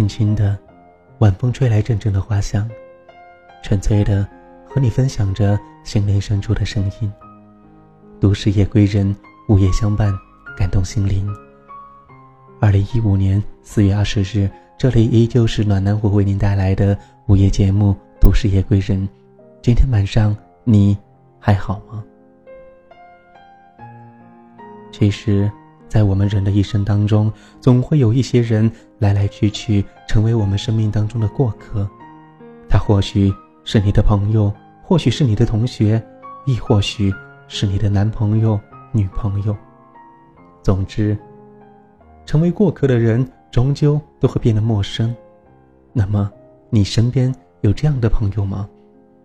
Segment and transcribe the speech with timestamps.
[0.00, 0.58] 轻轻的，
[1.18, 2.66] 晚风吹来阵阵的花香，
[3.62, 4.26] 纯粹的
[4.66, 7.12] 和你分享着心灵深处的声音。
[8.18, 9.14] 都市夜归人，
[9.50, 10.10] 午夜相伴，
[10.56, 11.28] 感动心灵。
[12.60, 19.06] 二零一五年四月二十日，这里依旧是暖男虎为您带来的午夜节目《都市夜归人》。
[19.60, 20.96] 今天晚上你
[21.38, 22.02] 还好吗？
[24.90, 25.52] 其实。
[25.90, 27.30] 在我们人的一生当中，
[27.60, 31.86] 总会有一些人来来去去，成为我们生命当中的过客。
[32.68, 36.00] 他或许是你的朋友，或许是你的同学，
[36.46, 37.12] 亦或许
[37.48, 38.58] 是你的男朋友、
[38.92, 39.56] 女朋友。
[40.62, 41.18] 总之，
[42.24, 45.12] 成为过客的人，终究都会变得陌生。
[45.92, 46.30] 那么，
[46.70, 48.68] 你身边有这样的朋友吗？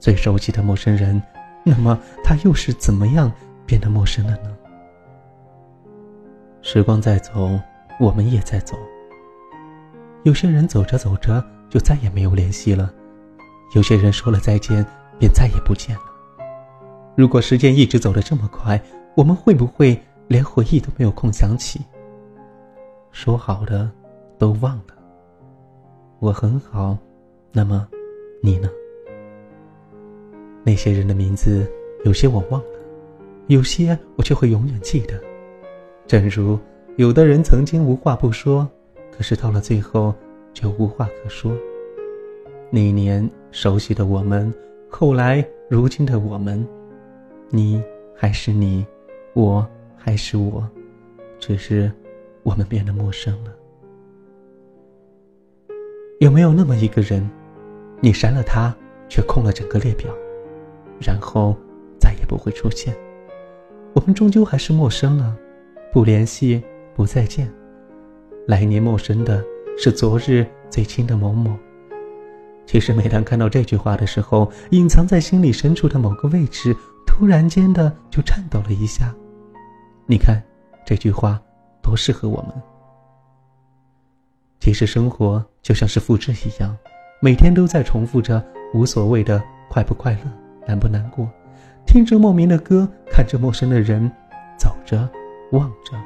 [0.00, 1.22] 最熟悉的陌生人，
[1.64, 3.32] 那么他又是怎么样
[3.64, 4.56] 变得陌生的呢？
[6.70, 7.58] 时光在走，
[7.98, 8.76] 我们也在走。
[10.24, 12.92] 有些人走着走着就再也没有联系了，
[13.74, 14.84] 有些人说了再见
[15.18, 16.02] 便再也不见了。
[17.16, 18.78] 如果时间一直走得这么快，
[19.16, 21.80] 我们会不会连回忆都没有空想起？
[23.12, 23.90] 说好的
[24.36, 24.94] 都忘了。
[26.18, 26.98] 我很好，
[27.50, 27.88] 那么
[28.42, 28.68] 你呢？
[30.64, 31.66] 那些人的名字，
[32.04, 32.78] 有些我忘了，
[33.46, 35.18] 有些我却会永远记得。
[36.08, 36.58] 正如
[36.96, 38.66] 有的人曾经无话不说，
[39.14, 40.14] 可是到了最后
[40.54, 41.52] 却无话可说。
[42.70, 44.52] 那年熟悉的我们，
[44.88, 46.66] 后来如今的我们，
[47.50, 47.82] 你
[48.16, 48.86] 还是你，
[49.34, 50.66] 我还是我，
[51.38, 51.92] 只是
[52.42, 53.52] 我们变得陌生了。
[56.20, 57.28] 有没有那么一个人，
[58.00, 58.74] 你删了他，
[59.10, 60.10] 却空了整个列表，
[60.98, 61.54] 然后
[62.00, 62.96] 再也不会出现？
[63.92, 65.36] 我们终究还是陌生了。
[65.90, 66.62] 不联系，
[66.94, 67.50] 不再见。
[68.46, 69.42] 来年陌生的
[69.78, 71.56] 是昨日最亲的某某。
[72.66, 76.76] 其实每当看到这句话的时候，隐藏在心里深处的某个位置，
[77.06, 79.14] 突然间的就颤抖了一下。
[80.04, 80.42] 你看，
[80.84, 81.40] 这句话
[81.82, 82.52] 多适合我们。
[84.60, 86.76] 其实生活就像是复制一样，
[87.22, 90.20] 每天都在重复着无所谓的快不快乐、
[90.66, 91.26] 难不难过，
[91.86, 94.10] 听着莫名的歌，看着陌生的人，
[94.58, 95.08] 走着。
[95.52, 95.96] 望着，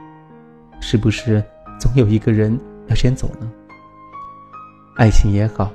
[0.80, 1.42] 是不是
[1.78, 2.58] 总有一个人
[2.88, 3.50] 要先走呢？
[4.96, 5.72] 爱情也好，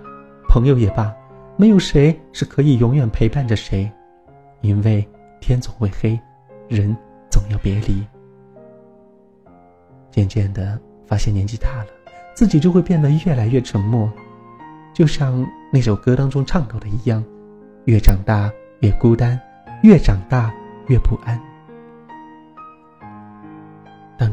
[0.47, 1.13] 朋友也罢，
[1.57, 3.91] 没有谁是可以永远陪伴着谁，
[4.61, 5.07] 因为
[5.41, 6.19] 天总会黑，
[6.69, 6.95] 人
[7.29, 8.05] 总要别离。
[10.11, 11.87] 渐渐的，发现年纪大了，
[12.33, 14.11] 自己就会变得越来越沉默，
[14.93, 17.23] 就像那首歌当中唱到的一样：
[17.85, 19.39] 越长大越孤单，
[19.83, 20.53] 越长大
[20.87, 21.39] 越不安。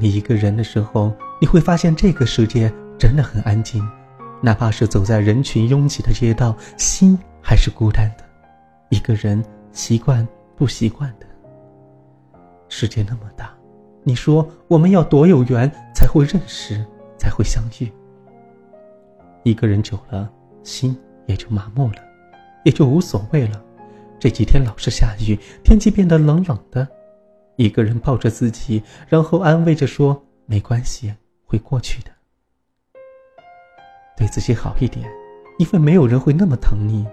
[0.08, 3.82] 一个人的时候，你会发现这个世界真的很安静，
[4.42, 8.24] 哪怕是走在人群拥挤的街道，心还是孤单的。
[8.90, 9.42] 一个人
[9.72, 10.26] 习惯
[10.56, 11.26] 不习惯的。
[12.68, 13.52] 世界那么大，
[14.02, 16.84] 你说我们要多有缘才会认识，
[17.18, 17.92] 才会相遇？
[19.42, 20.30] 一个人久了，
[20.62, 21.96] 心也就麻木了，
[22.64, 23.62] 也就无所谓了。
[24.18, 26.86] 这几天老是下雨，天气变得冷冷的。
[27.56, 32.10] 一个人抱着自己，然后安慰着说：“没关系，会过去的。”
[34.16, 35.08] 对自己好一点，
[35.58, 37.06] 因为没有人会那么疼你。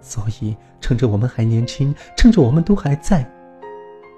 [0.00, 3.28] 所以，趁着我们还年轻，趁着我们都还在，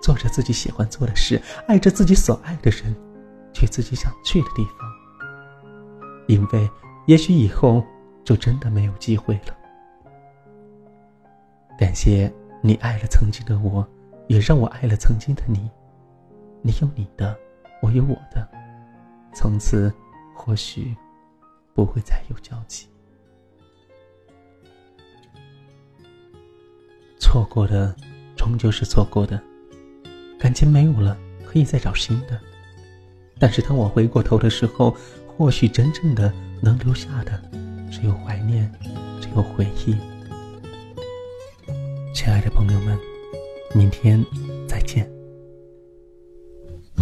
[0.03, 2.95] 做着自己喜欢做的事，爱着自己所爱的人，
[3.53, 4.89] 去自己想去的地方。
[6.29, 6.71] 因为，
[7.07, 7.83] 也许以后
[8.25, 9.57] 就真的没有机会了。
[11.79, 12.33] 感谢
[12.63, 13.89] 你爱了曾经的我。
[14.31, 15.69] 也让我爱了曾经的你，
[16.63, 17.37] 你有你的，
[17.83, 18.49] 我有我的，
[19.35, 19.93] 从此
[20.37, 20.95] 或许
[21.75, 22.87] 不会再有交集。
[27.19, 27.93] 错过的
[28.37, 29.43] 终究是错过的，
[30.39, 32.41] 感情没有了，可以再找新的。
[33.37, 37.43] 但是当我回过头的时候，或许真正的能留下的，
[37.91, 38.73] 只有怀念，
[39.21, 39.97] 只有回忆。
[42.15, 43.10] 亲爱的朋友们。
[43.75, 44.25] 明天
[44.67, 45.09] 再见。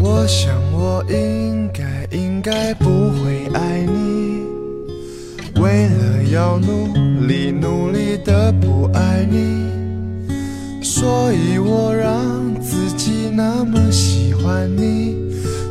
[0.01, 4.43] 我想我应该应该不会爱你，
[5.61, 15.17] 为了要努力努力的不爱你，所以我让自己那么喜欢你，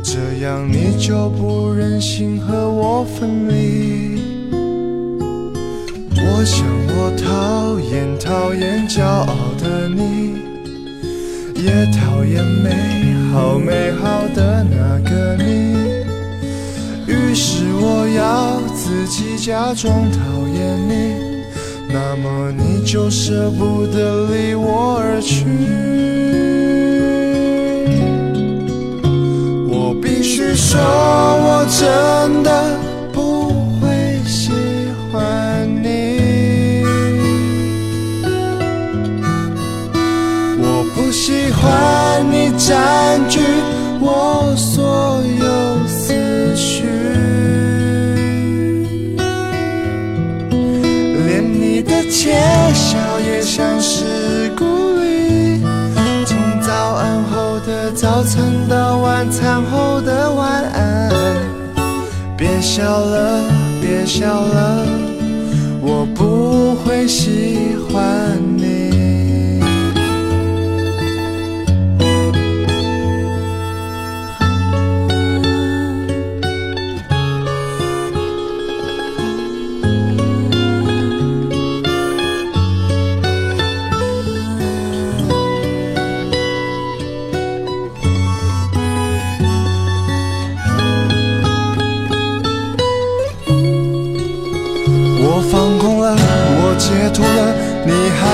[0.02, 4.20] 这样你就不忍心和我分离。
[6.20, 10.47] 我想我讨厌讨厌骄傲的你。
[11.58, 12.70] 也讨厌美
[13.32, 15.74] 好美好的那个你，
[17.06, 20.18] 于是我要自己假装讨
[20.54, 21.16] 厌你，
[21.92, 26.07] 那么你就舍不得离我而去。
[41.28, 43.40] 喜欢你占据
[44.00, 46.14] 我所有思
[46.56, 46.86] 绪，
[51.26, 52.32] 连你的窃
[52.72, 54.64] 笑也像是鼓
[55.02, 55.60] 励。
[56.24, 61.12] 从早安后的早餐到晚餐后的晚安，
[62.38, 63.44] 别笑了，
[63.82, 64.86] 别笑了，
[65.82, 68.40] 我不会喜欢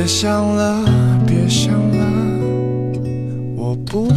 [0.00, 0.82] 别想了，
[1.26, 1.98] 别想了，
[3.54, 4.08] 我不